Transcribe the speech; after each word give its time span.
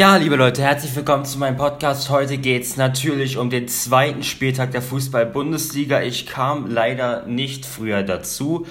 Ja, 0.00 0.16
liebe 0.16 0.36
Leute, 0.36 0.62
herzlich 0.62 0.96
willkommen 0.96 1.26
zu 1.26 1.38
meinem 1.38 1.58
Podcast. 1.58 2.08
Heute 2.08 2.38
geht 2.38 2.62
es 2.62 2.78
natürlich 2.78 3.36
um 3.36 3.50
den 3.50 3.68
zweiten 3.68 4.22
Spieltag 4.22 4.70
der 4.70 4.80
Fußball-Bundesliga. 4.80 6.00
Ich 6.00 6.24
kam 6.26 6.70
leider 6.70 7.26
nicht 7.26 7.66
früher 7.66 8.02
dazu, 8.02 8.66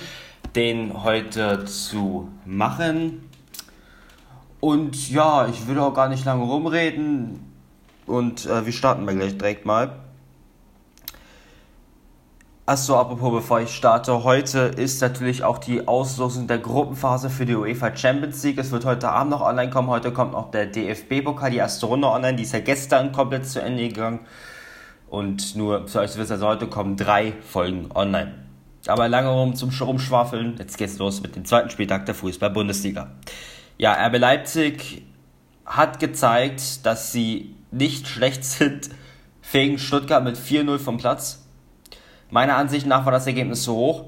den 0.55 1.03
heute 1.03 1.65
zu 1.65 2.29
machen. 2.45 3.29
Und 4.59 5.11
ja, 5.11 5.47
ich 5.47 5.67
will 5.67 5.77
auch 5.77 5.93
gar 5.93 6.09
nicht 6.09 6.25
lange 6.25 6.45
rumreden. 6.45 7.41
Und 8.07 8.47
äh, 8.47 8.65
wir 8.65 8.73
starten 8.73 9.05
mal 9.05 9.15
gleich 9.15 9.37
direkt 9.37 9.67
mal. 9.67 9.99
Achso, 12.69 12.97
apropos, 12.97 13.31
bevor 13.31 13.61
ich 13.61 13.75
starte, 13.75 14.23
heute 14.23 14.59
ist 14.59 15.01
natürlich 15.01 15.43
auch 15.43 15.57
die 15.57 15.87
Auslosung 15.87 16.45
der 16.45 16.59
Gruppenphase 16.59 17.31
für 17.31 17.47
die 17.47 17.55
UEFA 17.55 17.97
Champions 17.97 18.43
League. 18.43 18.59
Es 18.59 18.69
wird 18.69 18.85
heute 18.85 19.09
Abend 19.09 19.31
noch 19.31 19.41
online 19.41 19.71
kommen. 19.71 19.87
Heute 19.87 20.13
kommt 20.13 20.33
noch 20.33 20.51
der 20.51 20.67
DFB-Pokal, 20.67 21.49
die 21.49 21.57
erste 21.57 21.87
Runde 21.87 22.07
online. 22.07 22.35
Die 22.35 22.43
ist 22.43 22.53
ja 22.53 22.59
gestern 22.59 23.11
komplett 23.11 23.47
zu 23.47 23.59
Ende 23.59 23.87
gegangen. 23.87 24.19
Und 25.09 25.55
nur 25.55 25.87
für 25.87 26.01
euch 26.01 26.11
zu 26.11 26.19
wissen, 26.19 26.33
also 26.33 26.45
heute 26.45 26.67
kommen 26.67 26.95
drei 26.95 27.33
Folgen 27.41 27.89
online. 27.95 28.35
Aber 28.85 29.09
lange 29.09 29.29
rum 29.29 29.55
zum 29.55 29.71
Rumschwafeln. 29.71 30.57
Jetzt 30.59 30.77
geht's 30.77 30.99
los 30.99 31.23
mit 31.23 31.35
dem 31.35 31.45
zweiten 31.45 31.71
Spieltag 31.71 32.05
der 32.05 32.13
Fußball-Bundesliga. 32.13 33.09
Ja, 33.79 33.93
RB 33.93 34.19
Leipzig 34.19 35.01
hat 35.65 35.99
gezeigt, 35.99 36.85
dass 36.85 37.11
sie 37.11 37.55
nicht 37.71 38.07
schlecht 38.07 38.45
sind, 38.45 38.91
fegen 39.41 39.79
Stuttgart 39.79 40.23
mit 40.23 40.37
4-0 40.37 40.77
vom 40.77 40.99
Platz 40.99 41.48
Meiner 42.31 42.57
Ansicht 42.57 42.85
nach 42.85 43.05
war 43.05 43.11
das 43.11 43.25
Ergebnis 43.25 43.63
zu 43.63 43.75
hoch, 43.75 44.05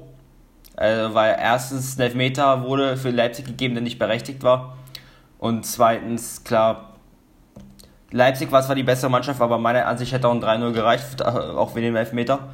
äh, 0.76 1.08
weil 1.12 1.36
erstens 1.38 1.98
ein 1.98 2.02
Elfmeter 2.02 2.62
wurde 2.62 2.96
für 2.96 3.10
Leipzig 3.10 3.46
gegeben, 3.46 3.74
der 3.74 3.82
nicht 3.82 3.98
berechtigt 3.98 4.42
war. 4.42 4.76
Und 5.38 5.66
zweitens, 5.66 6.44
klar, 6.44 6.92
Leipzig 8.12 8.52
war 8.52 8.62
zwar 8.62 8.76
die 8.76 8.84
bessere 8.84 9.10
Mannschaft, 9.10 9.40
aber 9.40 9.58
meiner 9.58 9.86
Ansicht 9.86 10.12
hätte 10.12 10.28
auch 10.28 10.34
ein 10.34 10.42
3-0 10.42 10.72
gereicht, 10.72 11.22
auch 11.24 11.74
wegen 11.74 11.86
dem 11.86 11.96
Elfmeter. 11.96 12.50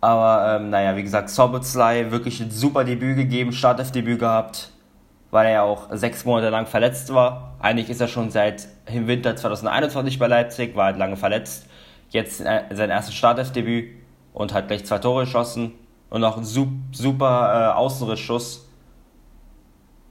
Aber 0.00 0.56
ähm, 0.56 0.70
naja, 0.70 0.94
wie 0.96 1.02
gesagt, 1.02 1.28
Sobotzlai 1.30 2.12
wirklich 2.12 2.40
ein 2.40 2.52
super 2.52 2.84
Debüt 2.84 3.16
gegeben, 3.16 3.52
Startelf-Debüt 3.52 4.20
gehabt, 4.20 4.70
weil 5.32 5.46
er 5.46 5.52
ja 5.52 5.62
auch 5.62 5.88
sechs 5.90 6.24
Monate 6.24 6.50
lang 6.50 6.66
verletzt 6.66 7.12
war. 7.12 7.56
Eigentlich 7.58 7.90
ist 7.90 8.00
er 8.00 8.06
schon 8.06 8.30
seit 8.30 8.68
im 8.86 9.08
Winter 9.08 9.34
2021 9.34 10.20
bei 10.20 10.28
Leipzig, 10.28 10.76
war 10.76 10.86
halt 10.86 10.98
lange 10.98 11.16
verletzt. 11.16 11.66
Jetzt 12.10 12.40
äh, 12.40 12.62
sein 12.70 12.90
erstes 12.90 13.14
Startelf-Debüt 13.14 13.88
und 14.38 14.54
hat 14.54 14.68
gleich 14.68 14.84
zwei 14.84 14.98
Tore 14.98 15.24
geschossen 15.24 15.72
und 16.10 16.20
noch 16.20 16.36
einen 16.36 16.46
super 16.46 17.72
äh, 17.72 17.76
Außenrissschuss. 17.76 18.68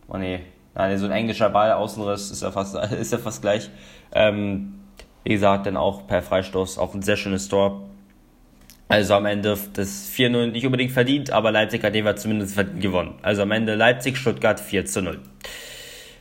Oh 0.10 0.18
nee, 0.18 0.42
nein, 0.76 0.98
so 0.98 1.06
ein 1.06 1.12
englischer 1.14 1.50
Ball, 1.50 1.72
Außenriss 1.72 2.30
ist 2.30 2.44
ja 2.44 2.52
fast, 2.52 2.76
ist 2.92 3.14
ja 3.14 3.18
fast 3.20 3.42
gleich. 3.42 3.70
Ähm, 4.12 4.80
wie 5.24 5.32
gesagt, 5.32 5.66
dann 5.66 5.78
auch 5.78 6.08
per 6.08 6.22
Freistoß 6.22 6.78
auch 6.78 6.94
ein 6.94 7.02
sehr 7.02 7.16
schönes 7.16 7.48
Tor. 7.48 7.84
Also 8.90 9.14
am 9.14 9.26
Ende 9.26 9.58
das 9.74 10.10
4-0 10.10 10.48
nicht 10.48 10.66
unbedingt 10.66 10.92
verdient, 10.92 11.32
aber 11.32 11.52
Leipzig 11.52 11.84
hat 11.84 11.96
jeweils 11.96 12.22
zumindest 12.22 12.58
gewonnen. 12.80 13.16
Also 13.22 13.44
am 13.44 13.52
Ende 13.52 13.76
Leipzig, 13.76 14.18
Stuttgart 14.18 14.60
4 14.60 14.84
0. 15.02 15.20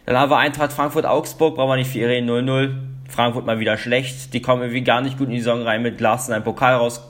Dann 0.07 0.17
haben 0.17 0.31
wir 0.31 0.39
Eintracht 0.39 0.73
Frankfurt-Augsburg, 0.73 1.57
brauchen 1.57 1.71
wir 1.71 1.77
nicht 1.77 1.91
viel 1.91 2.07
reden, 2.07 2.31
0-0. 2.31 2.73
Frankfurt 3.09 3.47
mal 3.47 3.59
wieder 3.59 3.77
schlecht. 3.77 4.33
Die 4.33 4.43
kommen 4.43 4.63
irgendwie 4.63 4.83
gar 4.83 5.01
nicht 5.01 5.19
gut 5.19 5.27
in 5.27 5.35
die 5.35 5.41
Saison 5.41 5.63
rein 5.63 5.83
mit 5.83 6.01
Larsen 6.01 6.33
ein 6.33 6.45
Pokal 6.45 6.75
raus 6.75 7.03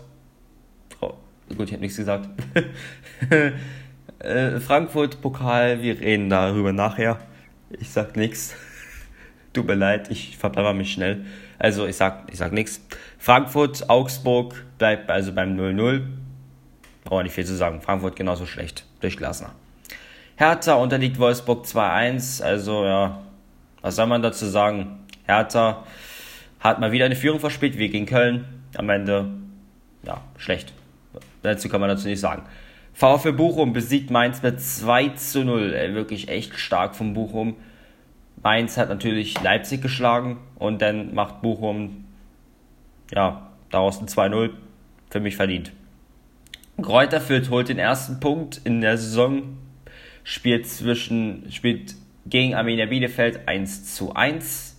Gut, 1.55 1.69
ich 1.69 1.73
habe 1.73 1.83
nichts 1.83 1.97
gesagt. 1.97 2.29
äh, 4.19 4.61
Frankfurt 4.61 5.21
Pokal, 5.21 5.81
wir 5.83 6.01
reden 6.01 6.29
darüber 6.29 6.73
nachher. 6.73 7.19
Ich 7.71 7.91
sag 7.91 8.17
nichts. 8.17 8.55
Tut 9.53 9.67
mir 9.67 9.75
leid, 9.75 10.11
ich 10.11 10.37
verplapper 10.37 10.75
mich 10.75 10.93
schnell. 10.93 11.25
Also 11.59 11.87
ich 11.87 11.97
sag, 11.97 12.31
ich 12.31 12.39
sag 12.39 12.53
nichts. 12.53 12.81
Frankfurt, 13.19 13.89
Augsburg 13.89 14.65
bleibt 14.79 15.11
also 15.11 15.33
beim 15.33 15.57
0-0. 15.57 16.03
Brauchen 17.05 17.23
nicht 17.23 17.33
viel 17.35 17.47
zu 17.47 17.57
sagen. 17.57 17.81
Frankfurt 17.81 18.17
genauso 18.17 18.45
schlecht. 18.45 18.85
Durch 19.01 19.17
Glasner. 19.17 19.53
Hertha 20.37 20.75
unterliegt 20.75 21.19
Wolfsburg 21.19 21.65
2-1. 21.65 22.43
Also 22.43 22.85
ja, 22.85 23.23
was 23.81 23.97
soll 23.97 24.07
man 24.07 24.21
dazu 24.21 24.47
sagen? 24.47 24.99
Hertha 25.27 25.85
hat 26.61 26.81
mal 26.81 26.93
wieder 26.93 27.05
eine 27.05 27.17
Führung 27.17 27.41
verspielt, 27.41 27.79
wie 27.79 27.89
gegen 27.89 28.07
Köln. 28.07 28.45
Am 28.77 28.91
Ende, 28.91 29.31
ja, 30.03 30.21
schlecht. 30.37 30.73
Dazu 31.47 31.69
kann 31.69 31.81
man 31.81 31.89
dazu 31.89 32.09
nicht 32.09 32.21
sagen. 32.21 32.43
VfL 32.93 33.33
Bochum 33.33 33.73
besiegt 33.73 34.11
Mainz 34.11 34.43
mit 34.43 34.61
2 34.61 35.11
zu 35.11 35.45
0. 35.45 35.75
Ey, 35.75 35.95
wirklich 35.95 36.29
echt 36.29 36.59
stark 36.59 36.97
von 36.97 37.15
Bochum. 37.15 37.57
Mainz 38.43 38.77
hat 38.77 38.89
natürlich 38.89 39.41
Leipzig 39.43 39.83
geschlagen 39.83 40.39
und 40.57 40.83
dann 40.83 41.15
macht 41.15 41.43
Bochum 41.43 42.05
ja, 43.13 43.51
daraus 43.71 44.01
ein 44.01 44.09
2-0. 44.09 44.51
Für 45.11 45.21
mich 45.21 45.37
verdient. 45.37 45.73
Kräuter 46.83 47.21
Fürth 47.21 47.51
holt 47.51 47.69
den 47.69 47.79
ersten 47.79 48.19
Punkt 48.19 48.61
in 48.65 48.81
der 48.81 48.99
Saison. 48.99 49.57
Spielt 50.25 50.67
zwischen, 50.67 51.51
spielt 51.53 51.95
gegen 52.27 52.55
Arminia 52.55 52.87
Bielefeld 52.87 53.47
1 53.47 53.95
zu 53.95 54.15
1. 54.15 54.77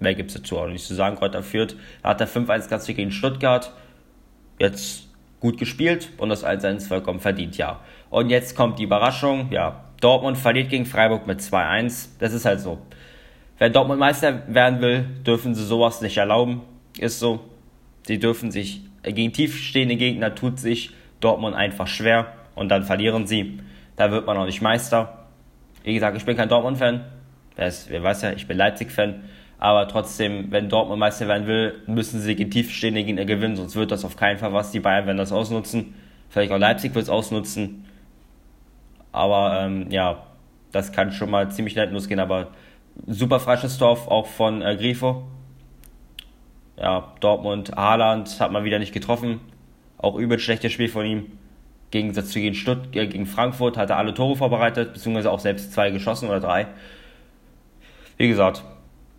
Mehr 0.00 0.14
gibt 0.14 0.30
es 0.30 0.36
dazu 0.36 0.58
auch 0.58 0.68
nicht 0.68 0.84
zu 0.84 0.94
sagen. 0.94 1.16
Kräuter 1.16 1.42
Fürth 1.42 1.76
hat 2.02 2.20
er 2.20 2.28
5-1 2.28 2.92
gegen 2.94 3.10
Stuttgart. 3.10 3.72
Jetzt 4.58 5.09
gut 5.40 5.58
gespielt 5.58 6.10
und 6.18 6.28
das 6.28 6.44
1-1 6.44 6.86
vollkommen 6.86 7.20
verdient, 7.20 7.56
ja. 7.56 7.80
Und 8.10 8.30
jetzt 8.30 8.54
kommt 8.54 8.78
die 8.78 8.84
Überraschung, 8.84 9.50
ja. 9.50 9.84
Dortmund 10.00 10.38
verliert 10.38 10.70
gegen 10.70 10.86
Freiburg 10.86 11.26
mit 11.26 11.40
2-1. 11.40 12.10
Das 12.18 12.32
ist 12.32 12.44
halt 12.44 12.60
so. 12.60 12.78
Wenn 13.58 13.72
Dortmund 13.72 14.00
Meister 14.00 14.42
werden 14.48 14.80
will, 14.80 15.04
dürfen 15.26 15.54
sie 15.54 15.64
sowas 15.64 16.00
nicht 16.00 16.16
erlauben. 16.16 16.62
Ist 16.98 17.18
so. 17.18 17.40
Sie 18.06 18.18
dürfen 18.18 18.50
sich 18.50 18.80
gegen 19.02 19.32
tiefstehende 19.32 19.96
Gegner 19.96 20.34
tut 20.34 20.58
sich 20.58 20.90
Dortmund 21.20 21.54
einfach 21.54 21.86
schwer 21.86 22.32
und 22.54 22.68
dann 22.68 22.84
verlieren 22.84 23.26
sie. 23.26 23.60
Da 23.96 24.10
wird 24.10 24.26
man 24.26 24.36
auch 24.36 24.46
nicht 24.46 24.62
Meister. 24.62 25.26
Wie 25.84 25.94
gesagt, 25.94 26.16
ich 26.16 26.24
bin 26.24 26.36
kein 26.36 26.48
Dortmund-Fan. 26.48 27.04
Wer, 27.56 27.72
wer 27.88 28.02
weiß 28.02 28.22
ja, 28.22 28.32
ich 28.32 28.46
bin 28.46 28.56
Leipzig-Fan. 28.56 29.24
Aber 29.62 29.86
trotzdem, 29.88 30.50
wenn 30.50 30.70
Dortmund 30.70 30.98
Meister 30.98 31.28
werden 31.28 31.46
will, 31.46 31.82
müssen 31.86 32.18
sie 32.18 32.34
gegen 32.34 32.50
tiefstehende 32.50 33.04
Gegner 33.04 33.26
gewinnen, 33.26 33.56
sonst 33.56 33.76
wird 33.76 33.90
das 33.90 34.06
auf 34.06 34.16
keinen 34.16 34.38
Fall 34.38 34.54
was. 34.54 34.70
Die 34.70 34.80
Bayern 34.80 35.04
werden 35.04 35.18
das 35.18 35.32
ausnutzen. 35.32 35.94
Vielleicht 36.30 36.50
auch 36.50 36.58
Leipzig 36.58 36.94
wird 36.94 37.02
es 37.02 37.10
ausnutzen. 37.10 37.84
Aber 39.12 39.60
ähm, 39.60 39.90
ja, 39.90 40.22
das 40.72 40.92
kann 40.92 41.12
schon 41.12 41.30
mal 41.30 41.50
ziemlich 41.50 41.76
nett 41.76 41.92
losgehen. 41.92 42.20
Aber 42.20 42.48
super 43.06 43.38
Freischusstor 43.38 43.90
auch 44.10 44.26
von 44.26 44.62
äh, 44.62 44.76
Grifo. 44.76 45.24
Ja, 46.78 47.12
Dortmund, 47.20 47.72
Haaland 47.76 48.40
hat 48.40 48.52
man 48.52 48.64
wieder 48.64 48.78
nicht 48.78 48.94
getroffen. 48.94 49.40
Auch 49.98 50.16
übel 50.16 50.38
schlechtes 50.38 50.72
Spiel 50.72 50.88
von 50.88 51.04
ihm. 51.04 51.32
Gegensatz 51.90 52.30
zu 52.30 52.40
gegen, 52.40 52.54
Stutt 52.54 52.96
äh, 52.96 53.06
gegen 53.06 53.26
Frankfurt 53.26 53.76
hat 53.76 53.90
er 53.90 53.98
alle 53.98 54.14
Tore 54.14 54.36
vorbereitet, 54.36 54.94
beziehungsweise 54.94 55.30
auch 55.30 55.40
selbst 55.40 55.74
zwei 55.74 55.90
geschossen 55.90 56.30
oder 56.30 56.40
drei. 56.40 56.66
Wie 58.16 58.28
gesagt, 58.28 58.64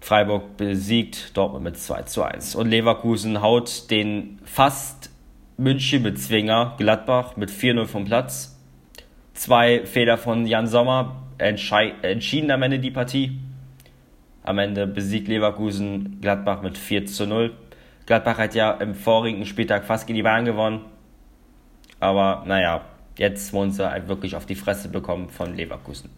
Freiburg 0.01 0.57
besiegt 0.57 1.37
Dortmund 1.37 1.63
mit 1.63 1.77
2 1.77 2.01
zu 2.03 2.23
1. 2.23 2.55
Und 2.55 2.69
Leverkusen 2.69 3.41
haut 3.41 3.89
den 3.91 4.39
fast 4.43 5.11
München-Bezwinger 5.57 6.73
Gladbach 6.77 7.37
mit 7.37 7.51
4-0 7.51 7.85
vom 7.85 8.05
Platz. 8.05 8.59
Zwei 9.35 9.85
Fehler 9.85 10.17
von 10.17 10.47
Jan 10.47 10.67
Sommer 10.67 11.21
entschieden 11.37 12.51
am 12.51 12.63
Ende 12.63 12.79
die 12.79 12.91
Partie. 12.91 13.39
Am 14.43 14.57
Ende 14.57 14.87
besiegt 14.87 15.27
Leverkusen 15.27 16.19
Gladbach 16.19 16.63
mit 16.63 16.79
4 16.79 17.05
zu 17.05 17.27
0. 17.27 17.53
Gladbach 18.07 18.39
hat 18.39 18.55
ja 18.55 18.71
im 18.71 18.95
vorigen 18.95 19.45
Spieltag 19.45 19.85
fast 19.85 20.07
gegen 20.07 20.17
die 20.17 20.23
Bayern 20.23 20.45
gewonnen. 20.45 20.81
Aber 21.99 22.43
naja, 22.47 22.85
jetzt 23.17 23.53
wurden 23.53 23.71
sie 23.71 23.87
halt 23.87 24.07
wirklich 24.07 24.35
auf 24.35 24.47
die 24.47 24.55
Fresse 24.55 24.89
bekommen 24.89 25.29
von 25.29 25.55
Leverkusen. 25.55 26.09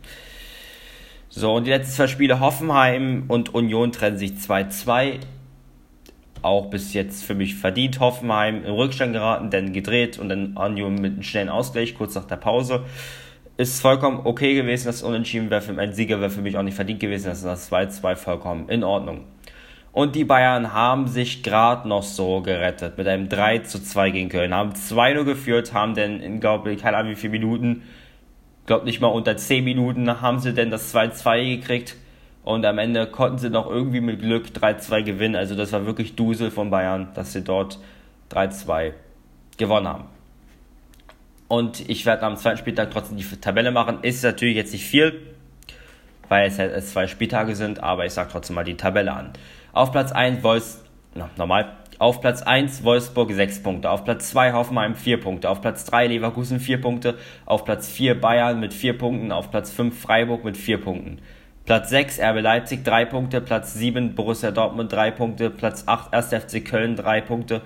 So, 1.35 1.51
und 1.55 1.65
die 1.65 1.71
letzten 1.71 1.93
zwei 1.93 2.05
Spiele 2.07 2.39
Hoffenheim 2.39 3.23
und 3.27 3.55
Union 3.55 3.91
trennen 3.91 4.19
sich 4.19 4.33
2-2. 4.33 5.15
Auch 6.43 6.67
bis 6.67 6.93
jetzt 6.93 7.23
für 7.23 7.33
mich 7.33 7.55
verdient. 7.55 7.99
Hoffenheim 7.99 8.63
in 8.63 8.71
Rückstand 8.71 9.13
geraten, 9.13 9.49
dann 9.49 9.73
gedreht 9.73 10.19
und 10.19 10.29
dann 10.29 10.55
Union 10.55 10.93
mit 10.93 11.13
einem 11.13 11.23
schnellen 11.23 11.49
Ausgleich 11.49 11.95
kurz 11.95 12.13
nach 12.13 12.25
der 12.25 12.35
Pause. 12.35 12.83
Ist 13.57 13.81
vollkommen 13.81 14.21
okay 14.25 14.53
gewesen, 14.53 14.85
das 14.85 15.01
Unentschieden 15.01 15.49
wäre 15.49 15.61
für 15.61 15.75
ein 15.75 15.93
Sieger 15.93 16.19
wäre 16.19 16.29
für 16.29 16.41
mich 16.41 16.55
auch 16.55 16.61
nicht 16.61 16.75
verdient 16.75 16.99
gewesen. 16.99 17.25
Das 17.25 17.39
ist 17.39 17.45
das 17.45 17.71
2-2 17.71 18.15
vollkommen 18.15 18.69
in 18.69 18.83
Ordnung. 18.83 19.21
Und 19.91 20.15
die 20.15 20.25
Bayern 20.25 20.71
haben 20.71 21.07
sich 21.07 21.41
gerade 21.41 21.87
noch 21.87 22.03
so 22.03 22.41
gerettet 22.41 22.95
mit 22.99 23.07
einem 23.07 23.27
3 23.27 23.63
2 23.63 24.11
gegen 24.11 24.29
Köln. 24.29 24.53
Haben 24.53 24.73
2-0 24.73 25.23
geführt, 25.23 25.73
haben 25.73 25.95
dann 25.95 26.19
in, 26.19 26.39
glaube 26.39 26.71
ich, 26.71 26.81
keine 26.83 26.97
Ahnung 26.97 27.13
wie 27.13 27.15
viele 27.15 27.31
Minuten 27.31 27.81
glaube 28.65 28.85
nicht 28.85 29.01
mal 29.01 29.07
unter 29.07 29.35
10 29.35 29.63
Minuten 29.63 30.21
haben 30.21 30.39
sie 30.39 30.53
denn 30.53 30.69
das 30.71 30.93
2-2 30.93 31.57
gekriegt 31.57 31.95
und 32.43 32.65
am 32.65 32.77
Ende 32.77 33.07
konnten 33.07 33.37
sie 33.37 33.49
noch 33.49 33.69
irgendwie 33.69 34.01
mit 34.01 34.19
Glück 34.19 34.47
3-2 34.47 35.03
gewinnen. 35.03 35.35
Also 35.35 35.55
das 35.55 35.71
war 35.71 35.85
wirklich 35.85 36.15
Dusel 36.15 36.51
von 36.51 36.69
Bayern, 36.69 37.09
dass 37.13 37.33
sie 37.33 37.41
dort 37.41 37.79
3-2 38.31 38.93
gewonnen 39.57 39.87
haben. 39.87 40.05
Und 41.47 41.87
ich 41.89 42.05
werde 42.05 42.23
am 42.23 42.35
zweiten 42.37 42.57
Spieltag 42.57 42.91
trotzdem 42.91 43.17
die 43.17 43.23
Tabelle 43.23 43.71
machen. 43.71 43.99
Ist 44.01 44.23
natürlich 44.23 44.55
jetzt 44.55 44.73
nicht 44.73 44.85
viel. 44.85 45.21
weil 46.29 46.47
es 46.47 46.57
halt 46.57 46.83
zwei 46.83 47.07
Spieltage 47.07 47.55
sind, 47.55 47.83
aber 47.83 48.05
ich 48.05 48.13
sage 48.13 48.29
trotzdem 48.31 48.55
mal 48.55 48.63
die 48.63 48.77
Tabelle 48.77 49.13
an. 49.13 49.33
Auf 49.71 49.91
Platz 49.91 50.11
1 50.11 50.43
Wolfs, 50.43 50.83
na, 51.13 51.29
normal, 51.37 51.77
auf 51.99 52.21
Platz 52.21 52.41
1 52.41 52.83
Wolfsburg 52.83 53.31
6 53.31 53.63
Punkte, 53.63 53.89
auf 53.89 54.03
Platz 54.03 54.29
2 54.31 54.53
Hoffenheim 54.53 54.95
4 54.95 55.19
Punkte, 55.19 55.49
auf 55.49 55.61
Platz 55.61 55.85
3 55.85 56.07
Leverkusen 56.07 56.59
4 56.59 56.81
Punkte, 56.81 57.17
auf 57.45 57.65
Platz 57.65 57.89
4 57.89 58.19
Bayern 58.19 58.59
mit 58.59 58.73
4 58.73 58.97
Punkten, 58.97 59.31
auf 59.31 59.51
Platz 59.51 59.71
5 59.71 59.99
Freiburg 59.99 60.43
mit 60.43 60.57
4 60.57 60.81
Punkten. 60.81 61.19
Platz 61.65 61.89
6 61.91 62.19
RB 62.19 62.41
Leipzig 62.41 62.83
3 62.83 63.05
Punkte, 63.05 63.39
Platz 63.39 63.73
7 63.73 64.15
Borussia 64.15 64.51
Dortmund 64.51 64.91
3 64.91 65.11
Punkte, 65.11 65.49
Platz 65.49 65.83
8 65.85 66.13
1. 66.13 66.33
FC 66.33 66.65
Köln 66.65 66.97
3 66.97 67.21
Punkte, 67.21 67.61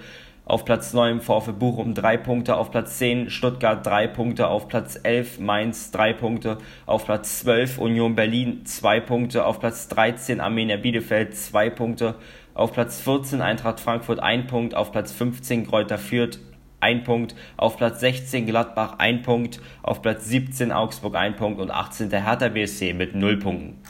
auf 0.47 0.63
Platz 0.63 0.94
9 0.94 1.19
VfB 1.19 1.51
Bochum 1.53 1.94
3 1.94 2.18
Punkte, 2.18 2.57
auf 2.57 2.71
Platz 2.71 3.00
10 3.00 3.29
Stuttgart 3.29 3.85
3 3.85 4.07
Punkte, 4.07 4.47
auf 4.47 4.68
Platz 4.68 5.00
11 5.01 5.39
Mainz 5.39 5.91
3 5.91 6.13
Punkte, 6.13 6.59
auf 6.85 7.06
Platz 7.06 7.39
12 7.39 7.79
Union 7.79 8.15
Berlin 8.15 8.65
2 8.65 9.00
Punkte, 9.01 9.45
auf 9.45 9.59
Platz 9.59 9.88
13 9.89 10.39
Armenia 10.39 10.77
Bielefeld 10.77 11.35
2 11.35 11.69
Punkte, 11.71 12.15
auf 12.57 12.74
Platz 12.74 13.00
14 13.01 13.42
Eintracht 13.42 13.80
Frankfurt 13.80 14.19
1 14.19 14.48
Punkt, 14.48 14.75
auf 14.75 14.92
Platz 14.92 15.12
15 15.12 15.68
Kräuter 15.68 15.98
Fürth 15.98 16.39
1 16.80 17.06
Punkt, 17.06 17.36
auf 17.56 17.77
Platz 17.77 18.00
16 18.00 18.45
Gladbach 18.48 18.95
1 18.98 19.24
Punkt, 19.24 19.62
auf 19.83 20.01
Platz 20.01 20.25
17 20.25 20.71
Augsburg 20.71 21.15
1 21.15 21.38
Punkt 21.38 21.62
und 21.62 21.71
18 21.71 22.09
der 22.09 22.25
Hertha 22.25 22.50
BSC 22.50 22.94
mit 22.94 23.15
0 23.15 23.38
Punkten. 23.38 23.81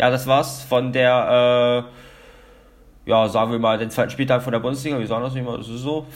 Ja, 0.00 0.10
das 0.10 0.26
war's 0.26 0.62
von 0.62 0.92
der 0.92 1.86
äh, 1.86 3.10
ja, 3.10 3.28
sagen 3.28 3.52
wir 3.52 3.58
mal, 3.58 3.78
den 3.78 3.90
zweiten 3.90 4.10
Spieltag 4.10 4.42
von 4.42 4.52
der 4.52 4.60
Bundesliga. 4.60 4.98
Wir 4.98 5.06
sagen 5.06 5.22
das 5.22 5.34
nicht 5.34 5.44
mal, 5.44 5.58
das 5.58 5.68
ist 5.68 5.80
so. 5.80 6.06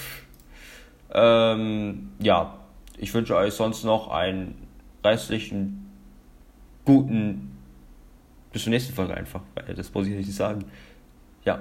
Ähm, 1.12 2.12
ja, 2.20 2.54
ich 2.96 3.12
wünsche 3.12 3.36
euch 3.36 3.52
sonst 3.52 3.84
noch 3.84 4.10
einen 4.10 4.66
restlichen, 5.04 5.90
guten, 6.84 7.58
bis 8.52 8.62
zur 8.62 8.70
nächsten 8.70 8.94
Folge 8.94 9.14
einfach, 9.14 9.42
weil 9.54 9.74
das 9.74 9.92
muss 9.92 10.06
ich 10.06 10.14
nicht 10.14 10.32
sagen. 10.32 10.64
Ja, 11.46 11.60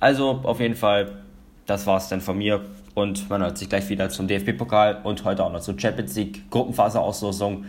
also 0.00 0.40
auf 0.42 0.60
jeden 0.60 0.74
Fall, 0.74 1.22
das 1.64 1.86
war's 1.86 2.08
dann 2.08 2.20
von 2.20 2.36
mir 2.36 2.62
und 2.94 3.30
man 3.30 3.40
hört 3.42 3.56
sich 3.56 3.68
gleich 3.68 3.88
wieder 3.88 4.10
zum 4.10 4.26
DFB-Pokal 4.26 5.00
und 5.04 5.24
heute 5.24 5.44
auch 5.44 5.52
noch 5.52 5.60
zur 5.60 5.78
Champions 5.78 6.16
League 6.16 6.50
Gruppenphase-Auslosung. 6.50 7.64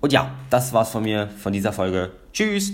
Und 0.00 0.12
ja, 0.12 0.30
das 0.48 0.72
war's 0.72 0.90
von 0.90 1.02
mir, 1.02 1.28
von 1.28 1.52
dieser 1.52 1.72
Folge. 1.72 2.12
Tschüss! 2.32 2.72